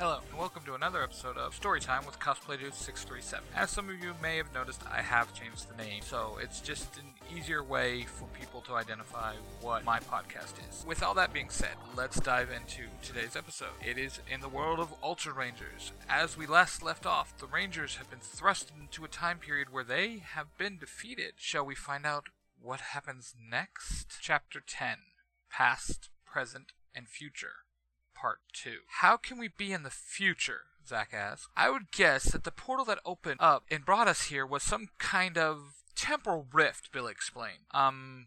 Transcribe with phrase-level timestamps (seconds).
[0.00, 3.44] Hello, and welcome to another episode of Storytime with Cosplay Dude 637.
[3.54, 6.96] As some of you may have noticed, I have changed the name, so it's just
[6.96, 7.04] an
[7.36, 10.86] easier way for people to identify what my podcast is.
[10.86, 13.76] With all that being said, let's dive into today's episode.
[13.86, 15.92] It is in the world of Ultra Rangers.
[16.08, 19.84] As we last left off, the Rangers have been thrust into a time period where
[19.84, 21.34] they have been defeated.
[21.36, 22.28] Shall we find out
[22.58, 24.16] what happens next?
[24.22, 24.96] Chapter 10
[25.50, 27.66] Past, Present, and Future.
[28.20, 28.70] Part 2.
[29.00, 30.62] How can we be in the future?
[30.86, 31.48] Zack asked.
[31.56, 34.88] I would guess that the portal that opened up and brought us here was some
[34.98, 37.64] kind of temporal rift, Bill explained.
[37.72, 38.26] Um,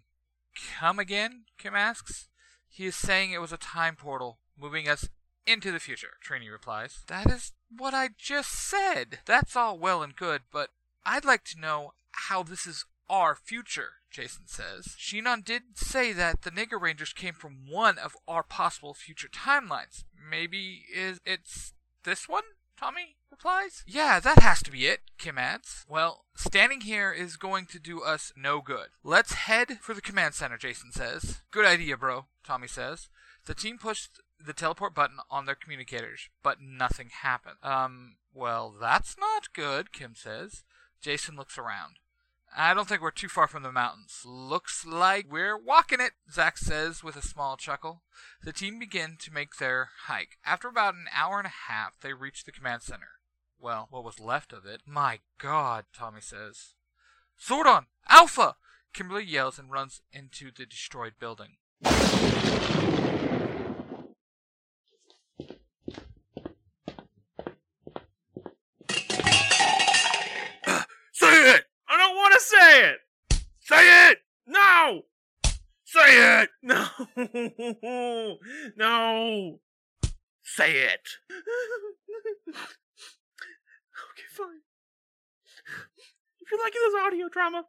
[0.80, 1.44] come again?
[1.58, 2.27] Kim asks.
[2.70, 5.09] He is saying it was a time portal, moving us
[5.45, 7.03] into the future, Trini replies.
[7.08, 9.20] That is what I just said.
[9.25, 10.70] That's all well and good, but
[11.05, 14.95] I'd like to know how this is our future, Jason says.
[14.99, 20.03] Shinon did say that the Nega Rangers came from one of our possible future timelines.
[20.30, 22.44] Maybe is it's this one?
[22.77, 23.84] Tommy replies.
[23.88, 25.86] Yeah, that has to be it, Kim adds.
[25.88, 28.88] Well, standing here is going to do us no good.
[29.03, 31.41] Let's head for the command center, Jason says.
[31.52, 33.09] Good idea, bro, Tommy says.
[33.45, 37.58] The team pushed the teleport button on their communicators, but nothing happened.
[37.63, 40.63] Um, well, that's not good, Kim says.
[41.02, 42.00] Jason looks around.
[42.56, 44.22] I don't think we're too far from the mountains.
[44.26, 48.04] Looks like we're walking it, Zack says with a small chuckle.
[48.44, 50.38] The team begin to make their hike.
[50.46, 53.20] After about an hour and a half, they reach the command center.
[53.59, 54.81] Well, what was left of it.
[54.86, 56.76] My god, Tommy says.
[57.42, 57.86] Zordon!
[58.08, 58.56] Alpha!
[58.94, 61.58] Kimberly yells and runs into the destroyed building.
[71.14, 71.64] Say it!
[71.88, 73.00] I don't want to say it!
[73.66, 74.17] Say it!
[74.45, 75.03] No!
[75.86, 76.50] Say it!
[76.64, 76.86] No!
[78.75, 79.59] no!
[80.44, 81.08] Say it!
[81.31, 81.39] okay,
[84.36, 84.59] fine.
[86.41, 87.64] If you're liking this audio drama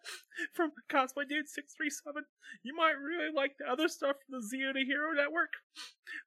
[0.52, 2.24] from Cosplay Dude 637,
[2.64, 5.52] you might really like the other stuff from the Zero to Hero network.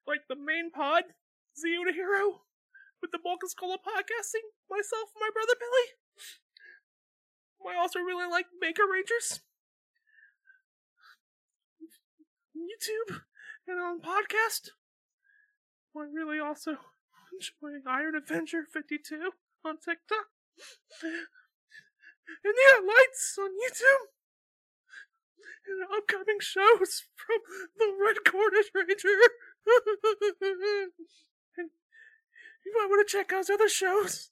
[0.08, 1.04] Like the main pod,
[1.60, 2.48] Zero to Hero,
[3.02, 5.88] with the Bulk Cola podcasting, myself and my brother Billy.
[7.68, 9.42] I also really like Maker Rangers.
[12.78, 13.22] YouTube
[13.68, 14.70] and on podcast.
[15.96, 16.72] I really also
[17.34, 19.32] enjoy Iron Avenger 52
[19.66, 20.28] on TikTok.
[21.04, 24.14] And yeah, lights on YouTube.
[25.68, 27.40] And upcoming shows from
[27.78, 29.10] the Red Cornish Ranger.
[31.58, 31.70] and
[32.66, 34.32] you might want to check out other shows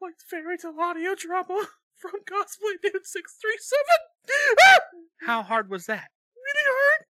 [0.00, 1.66] like Fairy Tale Audio Drama
[1.96, 4.86] from Cosplay Dude 637.
[5.26, 6.10] How hard was that?
[6.34, 7.06] Really hard.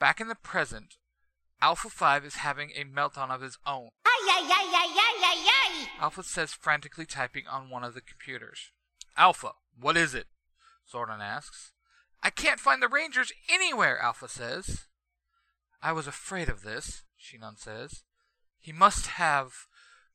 [0.00, 0.96] Back in the present,
[1.60, 3.90] Alpha 5 is having a meltdown of his own.
[4.06, 5.88] Ay, ay, ay, ay, ay, ay, ay.
[6.00, 8.72] Alpha says frantically typing on one of the computers.
[9.18, 10.26] Alpha, what is it?
[10.90, 11.72] Zordon asks.
[12.22, 14.86] I can't find the Rangers anywhere, Alpha says.
[15.82, 18.02] I was afraid of this, Shinon says.
[18.58, 19.66] He must have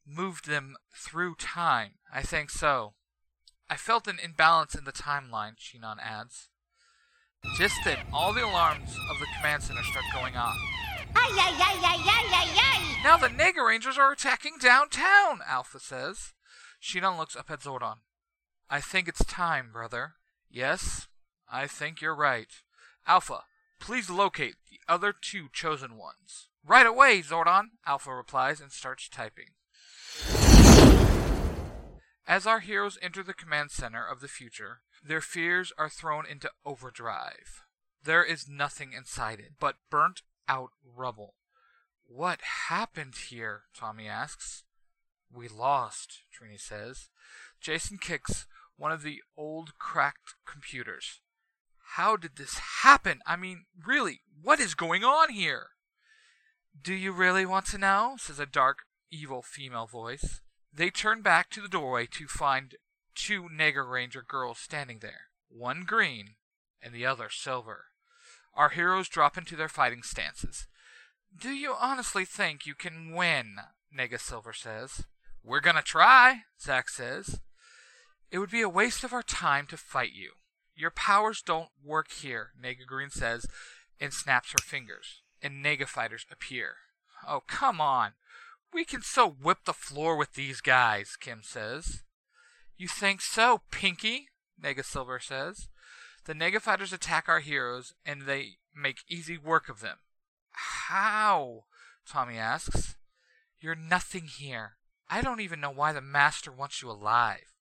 [0.06, 1.94] moved them through time.
[2.12, 2.96] I think so.
[3.70, 6.50] I felt an imbalance in the timeline, Shinon adds.
[7.58, 10.56] Just then, all the alarms of the command center start going off.
[11.16, 13.02] Ay, ay, ay, ay, ay, ay, ay.
[13.04, 16.34] Now the Nega Rangers are attacking downtown, Alpha says.
[16.82, 17.98] Shinon looks up at Zordon.
[18.70, 20.16] I think it's time, brother.
[20.50, 21.08] Yes,
[21.52, 22.50] I think you're right.
[23.08, 23.44] Alpha,
[23.80, 26.50] please locate the other two chosen ones.
[26.66, 29.52] Right away, Zordon, Alpha replies and starts typing.
[32.28, 36.50] As our heroes enter the command center of the future, their fears are thrown into
[36.66, 37.64] overdrive.
[38.04, 41.36] There is nothing inside it but burnt out rubble.
[42.08, 43.64] What happened here?
[43.76, 44.64] Tommy asks.
[45.34, 47.10] We lost, Trini says.
[47.60, 48.48] Jason kicks
[48.78, 51.22] one of the old cracked computers.
[51.96, 53.22] How did this happen?
[53.26, 55.68] I mean, really, what is going on here?
[56.80, 58.16] Do you really want to know?
[58.18, 58.80] says a dark,
[59.12, 60.42] evil female voice.
[60.76, 62.76] They turn back to the doorway to find
[63.16, 66.36] two Nega Ranger girls standing there, one green
[66.82, 67.86] and the other silver.
[68.54, 70.68] Our heroes drop into their fighting stances.
[71.38, 73.56] Do you honestly think you can win?
[73.98, 75.06] Nega Silver says.
[75.44, 77.40] We're gonna try, Zack says.
[78.30, 80.32] It would be a waste of our time to fight you.
[80.76, 83.46] Your powers don't work here, Nega Green says,
[84.00, 86.76] and snaps her fingers, and Nega fighters appear.
[87.26, 88.12] Oh, come on.
[88.76, 92.04] We can so whip the floor with these guys, Kim says.
[92.76, 94.28] You think so, Pinky?
[94.62, 95.70] Nega Silver says.
[96.26, 100.00] The Nega fighters attack our heroes, and they make easy work of them.
[100.52, 101.64] How?
[102.06, 102.98] Tommy asks.
[103.62, 104.74] You're nothing here.
[105.10, 107.54] I don't even know why the Master wants you alive.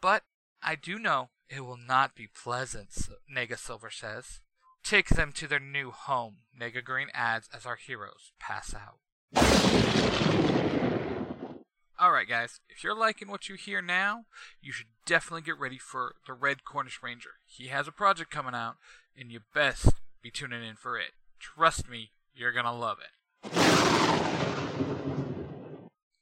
[0.00, 0.22] But
[0.62, 2.88] I do know it will not be pleasant,
[3.30, 4.40] Nega Silver says.
[4.82, 9.00] Take them to their new home, Nega Green adds as our heroes pass out.
[12.00, 14.24] Alright, guys, if you're liking what you hear now,
[14.60, 17.30] you should definitely get ready for the Red Cornish Ranger.
[17.46, 18.76] He has a project coming out,
[19.18, 19.90] and you best
[20.22, 21.12] be tuning in for it.
[21.38, 23.12] Trust me, you're gonna love it.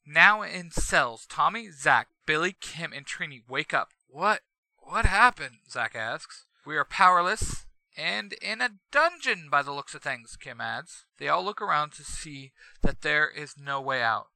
[0.07, 3.89] Now in cells, Tommy, Zach, Billy, Kim, and Trini wake up.
[4.09, 4.43] What?
[4.79, 5.57] What happened?
[5.71, 6.45] Zach asks.
[6.67, 7.65] We are powerless
[7.97, 11.05] and in a dungeon by the looks of things, Kim adds.
[11.19, 12.53] They all look around to see
[12.83, 14.29] that there is no way out.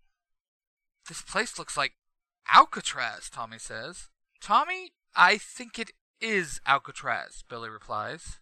[1.09, 1.95] This place looks like
[2.53, 4.09] Alcatraz, Tommy says.
[4.41, 8.39] Tommy, I think it is Alcatraz, Billy replies.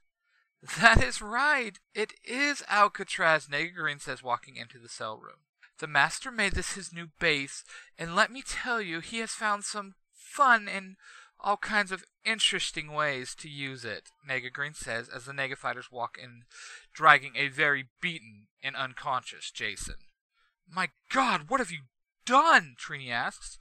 [0.81, 1.79] That is right.
[1.95, 5.45] It is Alcatraz, Nega Green says, walking into the cell room.
[5.79, 7.65] The master made this his new base,
[7.99, 10.97] and let me tell you, he has found some fun and
[11.45, 15.93] all kinds of interesting ways to use it, Nega Green says as the Nega fighters
[15.93, 16.45] walk in,
[16.95, 19.97] dragging a very beaten and unconscious Jason.
[20.69, 21.83] My god, what have you
[22.25, 22.77] done?
[22.81, 23.59] Trini asks.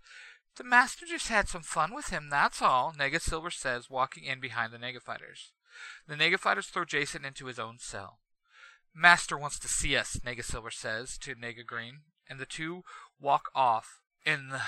[0.55, 4.39] The master just had some fun with him, that's all, Nega Silver says, walking in
[4.39, 5.51] behind the Nega fighters.
[6.07, 8.19] The Nega fighters throw Jason into his own cell.
[8.95, 12.83] Master wants to see us, Nega Silver says to Nega Green, and the two
[13.19, 14.61] walk off, and the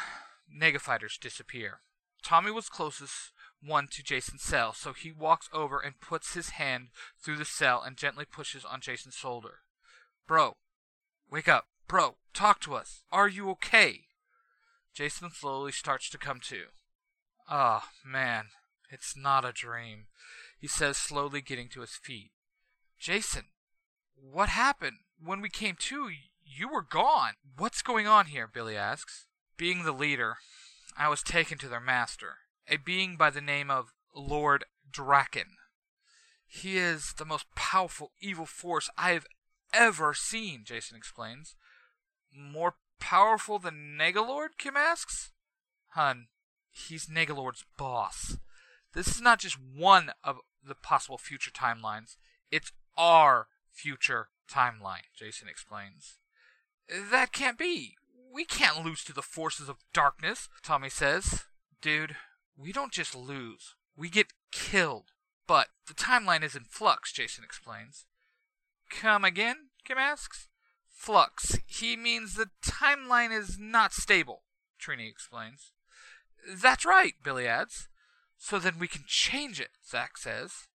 [0.53, 1.79] Nega fighters disappear.
[2.25, 3.31] Tommy was closest
[3.63, 6.87] one to Jason's cell, so he walks over and puts his hand
[7.21, 9.59] through the cell and gently pushes on Jason's shoulder.
[10.27, 10.57] Bro,
[11.29, 11.67] wake up.
[11.87, 13.03] Bro, talk to us.
[13.11, 14.05] Are you okay?
[14.91, 16.63] Jason slowly starts to come to.
[17.47, 18.45] Ah, oh, man,
[18.89, 20.07] it's not a dream,
[20.59, 22.31] he says, slowly getting to his feet.
[22.99, 23.45] Jason,
[24.15, 24.97] what happened?
[25.23, 26.09] When we came to,
[26.43, 27.33] you were gone.
[27.55, 28.49] What's going on here?
[28.51, 29.27] Billy asks.
[29.57, 30.37] Being the leader,
[30.97, 32.37] I was taken to their master,
[32.67, 35.57] a being by the name of Lord Draken.
[36.47, 39.25] He is the most powerful evil force I have
[39.73, 41.55] ever seen, Jason explains.
[42.33, 44.57] More powerful than Negalord?
[44.57, 45.31] Kim asks.
[45.89, 46.27] Hun,
[46.71, 48.37] he's Negalord's boss.
[48.93, 52.15] This is not just one of the possible future timelines,
[52.51, 56.19] it's our future timeline, Jason explains.
[57.11, 57.95] That can't be.
[58.35, 61.45] We can't lose to the forces of darkness, Tommy says.
[61.81, 62.17] Dude,
[62.57, 65.11] we don't just lose, we get killed.
[65.47, 68.05] But the timeline is in flux, Jason explains.
[68.89, 69.69] Come again?
[69.85, 70.49] Kim asks.
[70.85, 71.59] Flux.
[71.65, 74.43] He means the timeline is not stable,
[74.81, 75.71] Trini explains.
[76.53, 77.87] That's right, Billy adds.
[78.37, 80.67] So then we can change it, Zach says.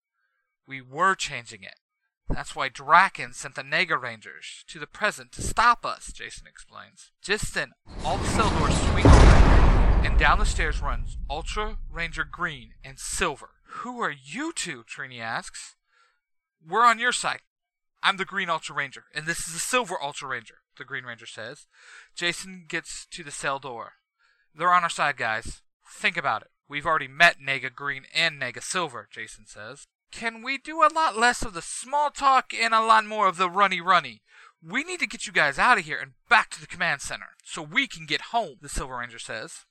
[0.67, 1.75] We were changing it.
[2.31, 7.11] That's why Draken sent the Nega Rangers to the present to stop us, Jason explains.
[7.21, 7.73] Just then,
[8.05, 12.99] all the cell doors swing open, and down the stairs runs Ultra Ranger Green and
[12.99, 13.51] Silver.
[13.83, 14.85] Who are you two?
[14.85, 15.77] Trini asks.
[16.67, 17.41] We're on your side.
[18.03, 21.27] I'm the Green Ultra Ranger, and this is the Silver Ultra Ranger, the Green Ranger
[21.27, 21.67] says.
[22.15, 23.93] Jason gets to the cell door.
[24.55, 25.63] They're on our side, guys.
[25.87, 26.49] Think about it.
[26.69, 29.87] We've already met Nega Green and Nega Silver, Jason says.
[30.11, 33.37] Can we do a lot less of the small talk and a lot more of
[33.37, 34.23] the runny runny?
[34.63, 37.31] We need to get you guys out of here and back to the command center
[37.45, 39.65] so we can get home, the Silver Ranger says.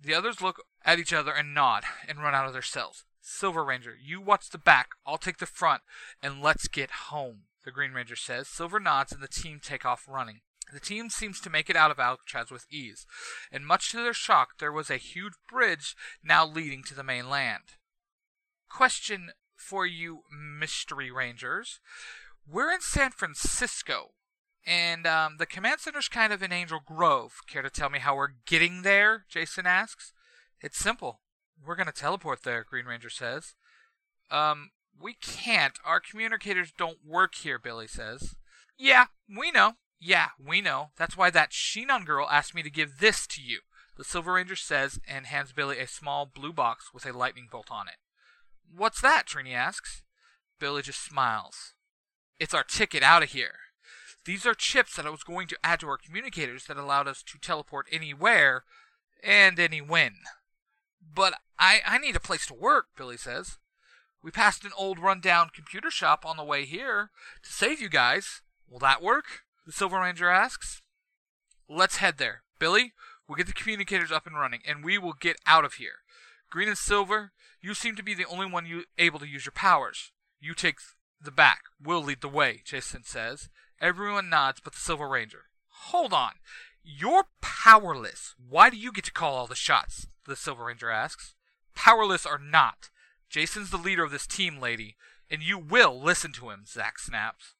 [0.00, 3.04] The others look at each other and nod and run out of their cells.
[3.20, 5.82] Silver Ranger, you watch the back, I'll take the front,
[6.22, 8.48] and let's get home, the Green Ranger says.
[8.48, 10.40] Silver nods and the team take off running.
[10.72, 13.04] The team seems to make it out of Alcatraz with ease,
[13.52, 17.74] and much to their shock, there was a huge bridge now leading to the mainland.
[18.70, 21.80] Question for you mystery rangers.
[22.50, 24.12] We're in San Francisco,
[24.66, 27.40] and um, the command center's kind of in Angel Grove.
[27.46, 29.24] Care to tell me how we're getting there?
[29.28, 30.12] Jason asks.
[30.60, 31.20] It's simple.
[31.64, 33.54] We're going to teleport there, Green Ranger says.
[34.30, 35.78] Um, we can't.
[35.84, 38.34] Our communicators don't work here, Billy says.
[38.78, 39.74] Yeah, we know.
[40.00, 40.90] Yeah, we know.
[40.96, 43.60] That's why that Shinon girl asked me to give this to you.
[43.96, 47.70] The Silver Ranger says and hands Billy a small blue box with a lightning bolt
[47.70, 47.96] on it.
[48.74, 49.26] What's that?
[49.26, 50.02] Trini asks.
[50.58, 51.74] Billy just smiles.
[52.38, 53.54] It's our ticket out of here.
[54.24, 57.22] These are chips that I was going to add to our communicators that allowed us
[57.22, 58.64] to teleport anywhere
[59.22, 60.16] and any when.
[61.14, 63.58] But I, I need a place to work, Billy says.
[64.22, 67.10] We passed an old rundown computer shop on the way here
[67.42, 68.42] to save you guys.
[68.68, 69.24] Will that work?
[69.66, 70.82] The Silver Ranger asks.
[71.68, 72.42] Let's head there.
[72.58, 72.92] Billy,
[73.26, 76.02] we'll get the communicators up and running, and we will get out of here.
[76.50, 79.52] Green and Silver, you seem to be the only one you able to use your
[79.52, 80.12] powers.
[80.40, 80.78] You take
[81.20, 81.62] the back.
[81.82, 83.48] We'll lead the way, Jason says,
[83.80, 85.44] Everyone nods but the Silver Ranger.
[85.68, 86.32] Hold on.
[86.82, 88.34] You're powerless.
[88.48, 90.06] Why do you get to call all the shots?
[90.26, 91.34] The Silver Ranger asks.
[91.74, 92.90] Powerless or not.
[93.28, 94.96] Jason's the leader of this team, lady,
[95.30, 97.54] and you will listen to him, Zack snaps.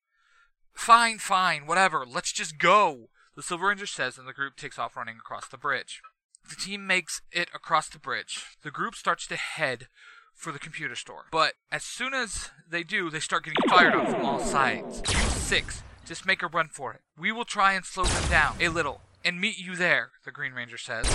[0.75, 2.05] Fine, fine, whatever.
[2.07, 5.57] Let's just go, the Silver Ranger says, and the group takes off running across the
[5.57, 6.03] bridge.
[6.49, 8.45] The team makes it across the bridge.
[8.63, 9.89] The group starts to head
[10.35, 11.27] for the computer store.
[11.31, 15.03] But as soon as they do, they start getting fired on from all sides.
[15.35, 17.01] Six, just make a run for it.
[17.19, 20.53] We will try and slow them down a little and meet you there, the Green
[20.53, 21.07] Ranger says.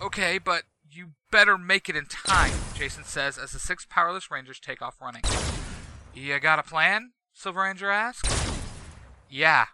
[0.00, 4.60] Okay, but you better make it in time, Jason says as the six powerless Rangers
[4.60, 5.22] take off running.
[6.14, 7.12] You got a plan?
[7.32, 8.28] Silver Ranger asks.
[9.30, 9.66] Yeah.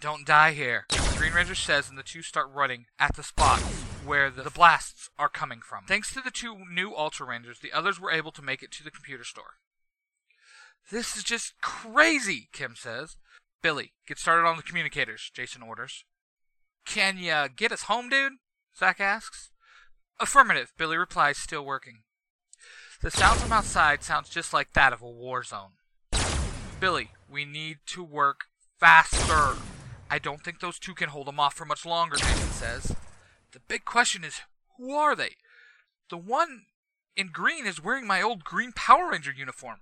[0.00, 0.86] Don't die here.
[0.88, 3.62] The Green Ranger says, and the two start running at the spot
[4.04, 5.84] where the, blasts are coming from.
[5.86, 8.84] Thanks to the two new Ultra Rangers, the others were able to make it to
[8.84, 9.58] the computer store.
[10.90, 13.16] This is just crazy, Kim says.
[13.62, 16.04] Billy, get started on the communicators, Jason orders.
[16.84, 18.34] Can ya get us home, dude?
[18.78, 19.50] Zack asks.
[20.20, 22.02] Affirmative, Billy replies, still working.
[23.00, 25.72] The sound from outside sounds just like that of a war zone.
[26.80, 28.44] Billy, we need to work
[28.78, 29.58] faster.
[30.10, 32.96] I don't think those two can hold them off for much longer, Jason says.
[33.54, 34.40] The big question is,
[34.76, 35.36] who are they?
[36.10, 36.66] The one
[37.16, 39.78] in green is wearing my old green Power Ranger uniform.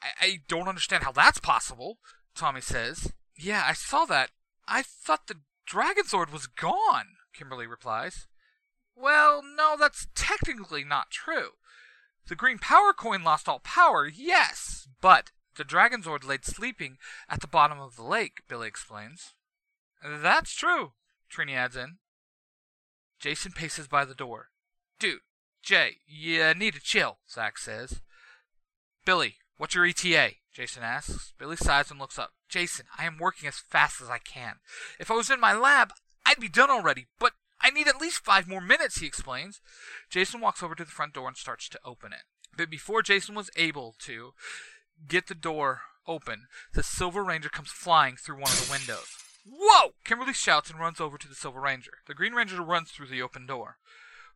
[0.00, 1.98] I, I don't understand how that's possible,
[2.36, 3.12] Tommy says.
[3.36, 4.30] Yeah, I saw that.
[4.68, 8.28] I thought the Dragon Zord was gone, Kimberly replies.
[8.94, 11.50] Well, no, that's technically not true.
[12.28, 17.40] The green power coin lost all power, yes, but the Dragon Zord laid sleeping at
[17.40, 19.34] the bottom of the lake, Billy explains.
[20.04, 20.92] That's true,
[21.28, 21.98] Trini adds in.
[23.22, 24.48] Jason paces by the door.
[24.98, 25.20] Dude,
[25.62, 28.00] Jay, you need to chill, Zack says.
[29.04, 30.32] Billy, what's your ETA?
[30.52, 31.32] Jason asks.
[31.38, 32.32] Billy sighs and looks up.
[32.48, 34.56] Jason, I am working as fast as I can.
[34.98, 35.92] If I was in my lab,
[36.26, 39.60] I'd be done already, but I need at least five more minutes, he explains.
[40.10, 42.24] Jason walks over to the front door and starts to open it.
[42.56, 44.32] But before Jason was able to
[45.06, 49.21] get the door open, the Silver Ranger comes flying through one of the windows.
[49.44, 49.94] Whoa!
[50.04, 51.98] Kimberly shouts and runs over to the Silver Ranger.
[52.06, 53.78] The Green Ranger runs through the open door.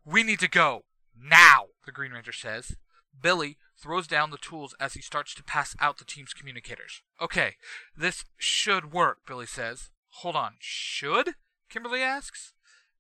[0.05, 0.85] We need to go.
[1.19, 2.77] Now, the Green Ranger says.
[3.21, 7.03] Billy throws down the tools as he starts to pass out the team's communicators.
[7.21, 7.57] Okay,
[7.97, 9.91] this should work, Billy says.
[10.21, 11.35] Hold on, should?
[11.69, 12.53] Kimberly asks.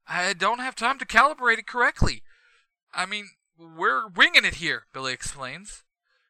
[0.06, 2.22] I don't have time to calibrate it correctly.
[2.94, 5.84] I mean, we're winging it here, Billy explains.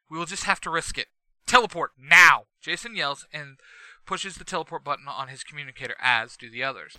[0.08, 1.08] We will just have to risk it.
[1.46, 2.44] Teleport now!
[2.60, 3.58] Jason yells and
[4.06, 6.94] pushes the teleport button on his communicator, as do the others.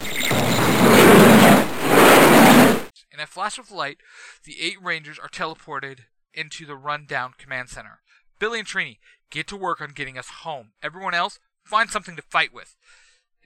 [3.12, 3.98] In a flash of light,
[4.44, 6.00] the eight Rangers are teleported
[6.34, 8.02] into the rundown command center.
[8.40, 8.98] Billy and Trini,
[9.32, 10.72] get to work on getting us home.
[10.84, 12.76] Everyone else, find something to fight with.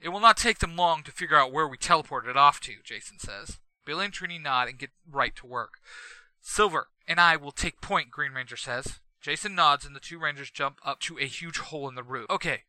[0.02, 3.18] It will not take them long to figure out where we teleported off to, Jason
[3.18, 3.58] says.
[3.86, 5.74] Billy and Trini nod and get right to work.
[6.40, 9.00] Silver and I will take point, Green Ranger says.
[9.20, 12.26] Jason nods and the two Rangers jump up to a huge hole in the roof.
[12.28, 12.62] Okay,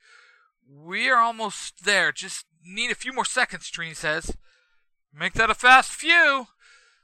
[0.67, 2.12] we're almost there.
[2.12, 4.36] Just need a few more seconds, Trini says.
[5.13, 6.48] Make that a fast few.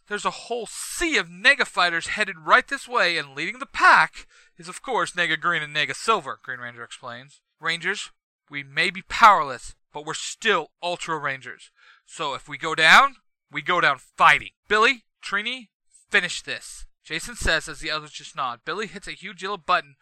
[0.07, 4.27] There's a whole sea of Nega fighters headed right this way, and leading the pack
[4.57, 7.41] is, of course, Nega Green and Nega Silver, Green Ranger explains.
[7.59, 8.09] Rangers,
[8.49, 11.69] we may be powerless, but we're still Ultra Rangers.
[12.07, 13.17] So if we go down,
[13.51, 14.51] we go down fighting.
[14.67, 15.67] Billy, Trini,
[16.09, 16.87] finish this.
[17.03, 18.61] Jason says as the others just nod.
[18.65, 19.95] Billy hits a huge yellow button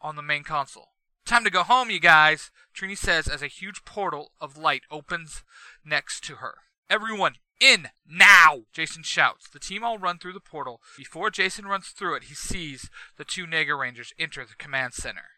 [0.00, 0.93] on the main console.
[1.26, 5.42] Time to go home, you guys, Trini says as a huge portal of light opens
[5.82, 6.56] next to her.
[6.90, 8.64] Everyone, in now!
[8.74, 9.48] Jason shouts.
[9.48, 10.82] The team all run through the portal.
[10.98, 15.30] Before Jason runs through it, he sees the two Nega Rangers enter the command center.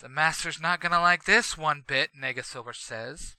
[0.00, 3.34] The Master's not gonna like this one bit, Nega Silver says.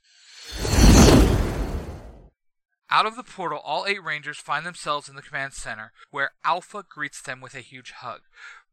[2.89, 6.83] Out of the portal, all eight Rangers find themselves in the command center, where Alpha
[6.87, 8.21] greets them with a huge hug.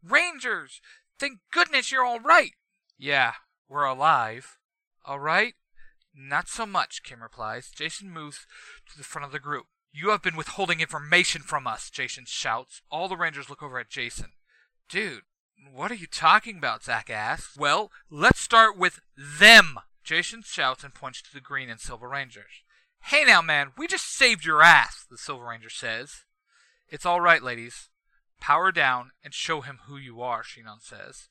[0.02, 0.80] Rangers!
[1.20, 2.52] Thank goodness you're all right!
[2.98, 3.32] Yeah,
[3.68, 4.58] we're alive.
[5.04, 5.54] All right?
[6.14, 7.70] Not so much, Kim replies.
[7.70, 8.46] Jason moves
[8.90, 9.66] to the front of the group.
[9.92, 12.82] You have been withholding information from us, Jason shouts.
[12.90, 14.32] All the Rangers look over at Jason.
[14.88, 15.22] Dude,
[15.72, 16.84] what are you talking about?
[16.84, 17.56] Zack asks.
[17.56, 19.78] Well, let's start with them.
[20.04, 22.62] Jason shouts and points to the Green and Silver Rangers.
[23.04, 26.24] Hey now, man, we just saved your ass, the Silver Ranger says.
[26.88, 27.88] It's all right, ladies.
[28.40, 31.28] Power down and show him who you are, Shinon says.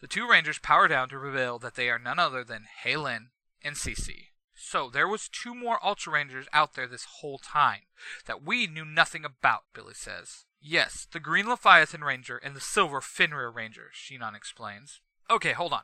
[0.00, 3.28] The two Rangers power down to reveal that they are none other than Heylin
[3.62, 4.28] and Cece.
[4.54, 7.82] So there was two more Ultra Rangers out there this whole time
[8.26, 10.44] that we knew nothing about, Billy says.
[10.60, 15.00] Yes, the green Leviathan Ranger and the silver Fenrir Ranger, Shinon explains.
[15.30, 15.82] Okay, hold on.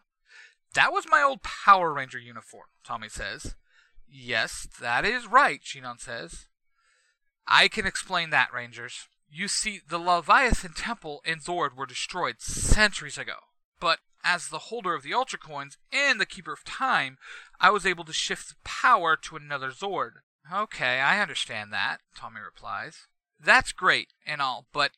[0.74, 3.54] That was my old Power Ranger uniform, Tommy says.
[4.08, 6.46] Yes, that is right, Shinon says.
[7.46, 9.08] I can explain that, Rangers.
[9.30, 13.36] You see, the Leviathan Temple and Zord were destroyed centuries ago.
[13.80, 17.18] But as the holder of the Ultra Coins and the Keeper of Time,
[17.60, 20.12] I was able to shift the power to another Zord.
[20.52, 23.06] Okay, I understand that, Tommy replies.
[23.38, 24.92] That's great and all, but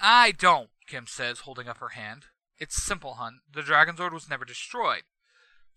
[0.00, 2.24] I don't, Kim says, holding up her hand.
[2.58, 3.40] It's simple, hun.
[3.52, 5.02] The Dragon Zord was never destroyed.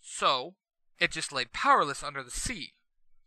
[0.01, 0.55] So,
[0.99, 2.73] it just lay powerless under the sea.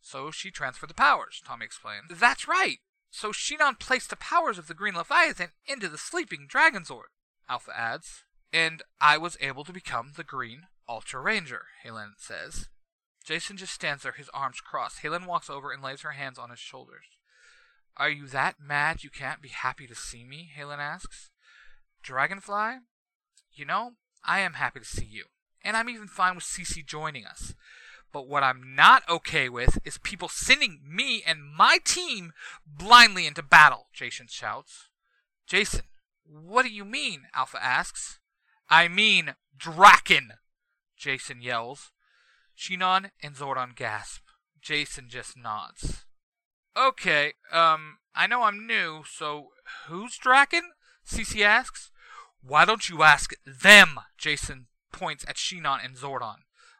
[0.00, 2.10] So she transferred the powers, Tommy explained.
[2.10, 2.78] That's right!
[3.10, 7.10] So Shinon placed the powers of the Green Leviathan into the sleeping Dragon Zord,
[7.48, 8.24] Alpha adds.
[8.52, 12.68] And I was able to become the Green Ultra Ranger, Halen says.
[13.24, 15.02] Jason just stands there, his arms crossed.
[15.02, 17.04] Halen walks over and lays her hands on his shoulders.
[17.96, 20.50] Are you that mad you can't be happy to see me?
[20.56, 21.30] Halen asks.
[22.02, 22.78] Dragonfly?
[23.52, 25.24] You know, I am happy to see you.
[25.64, 27.54] And I'm even fine with Cece joining us.
[28.12, 32.32] But what I'm not okay with is people sending me and my team
[32.66, 34.88] blindly into battle, Jason shouts.
[35.46, 35.82] Jason,
[36.24, 37.22] what do you mean?
[37.34, 38.20] Alpha asks.
[38.68, 40.32] I mean Draken,
[40.96, 41.92] Jason yells.
[42.56, 44.22] Shinon and Zordon gasp.
[44.60, 46.04] Jason just nods.
[46.76, 49.48] Okay, um, I know I'm new, so
[49.86, 50.72] who's Draken?
[51.06, 51.90] Cece asks.
[52.42, 54.00] Why don't you ask them?
[54.18, 56.36] Jason points at Shinon and Zordon.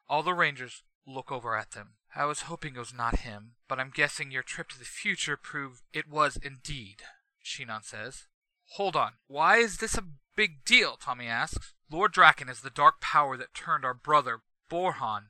[0.09, 1.95] All the Rangers look over at them.
[2.15, 5.37] I was hoping it was not him, but I'm guessing your trip to the future
[5.37, 7.03] proved it was indeed,
[7.45, 8.27] Shinon says.
[8.73, 10.97] Hold on, why is this a big deal?
[10.97, 11.75] Tommy asks.
[11.91, 14.41] Lord Draken is the dark power that turned our brother,
[14.71, 15.27] Borhan,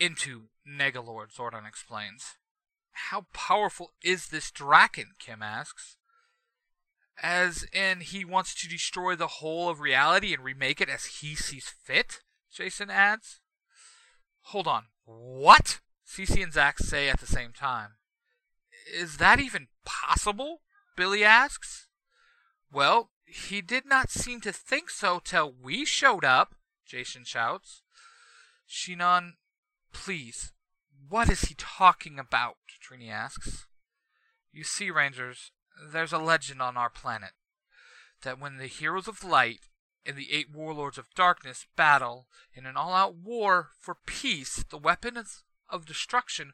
[0.00, 2.36] into Negalord, Zordon explains.
[3.10, 5.12] How powerful is this Draken?
[5.18, 5.96] Kim asks.
[7.22, 11.34] As in, he wants to destroy the whole of reality and remake it as he
[11.34, 12.20] sees fit?
[12.52, 13.40] Jason adds.
[14.46, 14.86] Hold on.
[15.04, 15.80] What?
[16.06, 17.92] Cece and Zach say at the same time.
[18.92, 20.62] Is that even possible?
[20.96, 21.86] Billy asks.
[22.72, 27.82] Well, he did not seem to think so till we showed up, Jason shouts.
[28.68, 29.32] Shinon,
[29.92, 30.52] please,
[31.08, 32.56] what is he talking about?
[32.82, 33.66] Trini asks.
[34.52, 35.50] You see, Rangers,
[35.92, 37.32] there's a legend on our planet
[38.22, 39.60] that when the heroes of light
[40.04, 44.78] and the eight warlords of darkness battle in an all out war for peace, the
[44.78, 46.52] weapons of destruction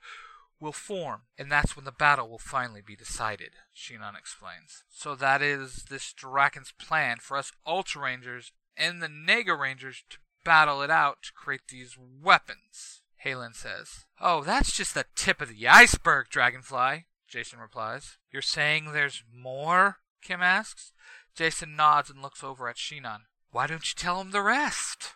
[0.61, 4.85] will form, and that's when the battle will finally be decided, Shinon explains.
[4.89, 10.19] So that is this Draken's plan for us Ultra Rangers and the Nega Rangers to
[10.45, 14.07] battle it out to create these weapons, Halen says.
[14.21, 18.17] Oh, that's just the tip of the iceberg, Dragonfly, Jason replies.
[18.33, 19.99] You're saying there's more?
[20.23, 20.93] Kim asks.
[21.35, 23.21] Jason nods and looks over at Shinon.
[23.51, 25.15] Why don't you tell him the rest?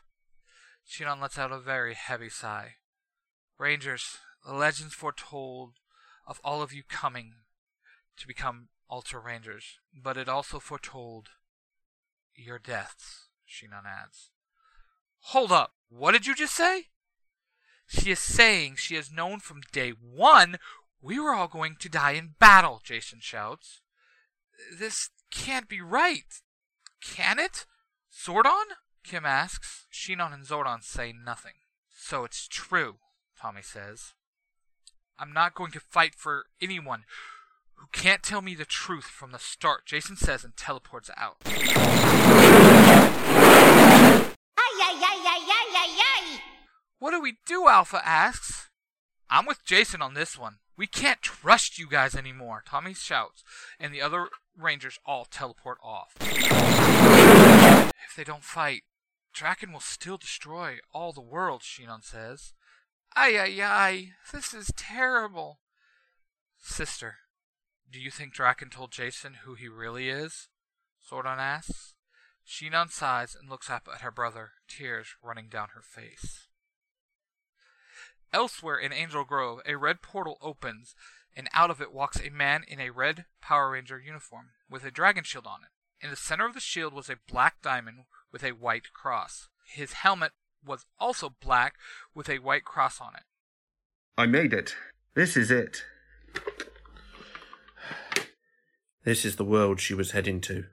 [0.88, 2.74] Shinon lets out a very heavy sigh.
[3.58, 5.74] Rangers, the legends foretold
[6.26, 7.34] of all of you coming
[8.16, 11.28] to become Ultra Rangers, but it also foretold
[12.34, 14.30] your deaths, Shinon adds.
[15.26, 16.86] Hold up, what did you just say?
[17.86, 20.58] She is saying she has known from day one
[21.02, 23.80] we were all going to die in battle, Jason shouts.
[24.78, 26.40] This can't be right.
[27.00, 27.66] Can it?
[28.14, 28.76] Zordon?
[29.02, 29.86] Kim asks.
[29.92, 31.54] Shinon and Zordon say nothing.
[31.92, 32.98] So it's true,
[33.36, 34.14] Tommy says.
[35.18, 37.04] I'm not going to fight for anyone
[37.74, 41.36] who can't tell me the truth from the start, Jason says and teleports out.
[41.44, 41.54] Ay,
[44.58, 46.40] ay, ay, ay, ay, ay, ay.
[46.98, 47.68] What do we do?
[47.68, 48.70] Alpha asks.
[49.28, 50.58] I'm with Jason on this one.
[50.76, 53.44] We can't trust you guys anymore, Tommy shouts,
[53.78, 56.16] and the other Rangers all teleport off.
[56.20, 58.82] If they don't fight,
[59.32, 62.52] Draken will still destroy all the world, Shinon says.
[63.14, 65.60] Ay, ay, ay, this is terrible.
[66.58, 67.16] Sister,
[67.90, 70.48] do you think Draken told Jason who he really is?
[71.10, 71.94] Zordon asks.
[72.46, 76.48] Shinon sighs and looks up at her brother, tears running down her face.
[78.32, 80.94] Elsewhere in Angel Grove, a red portal opens,
[81.36, 84.90] and out of it walks a man in a red Power Ranger uniform with a
[84.90, 86.04] dragon shield on it.
[86.04, 89.48] In the center of the shield was a black diamond with a white cross.
[89.66, 90.32] His helmet
[90.64, 91.74] was also black
[92.14, 93.24] with a white cross on it.
[94.16, 94.74] I made it.
[95.14, 95.82] This is it.
[99.04, 100.64] This is the world she was heading to.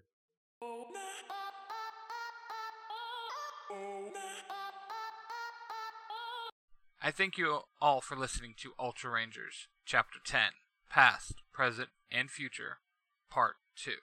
[7.02, 10.52] I thank you all for listening to Ultra Rangers, Chapter 10
[10.91, 12.78] Past, Present, and Future,
[13.32, 13.93] Part 2.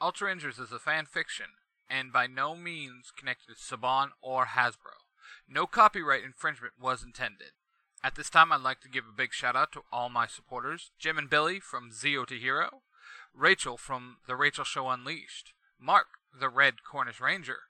[0.00, 1.46] Ultra Rangers is a fan fiction
[1.90, 4.97] and by no means connected to Saban or Hasbro.
[5.48, 7.52] No copyright infringement was intended.
[8.02, 10.90] At this time, I'd like to give a big shout out to all my supporters
[10.98, 12.82] Jim and Billy from Zero to Hero,
[13.34, 16.06] Rachel from The Rachel Show Unleashed, Mark,
[16.38, 17.60] the Red Cornish Ranger,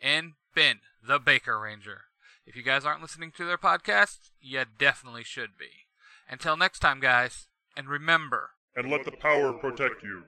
[0.00, 2.02] and Ben, the Baker Ranger.
[2.46, 5.86] If you guys aren't listening to their podcasts, you definitely should be.
[6.28, 7.46] Until next time, guys,
[7.76, 10.24] and remember And let the power protect you.